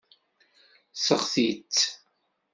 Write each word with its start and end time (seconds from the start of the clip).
Seɣti-tt. 0.95 1.81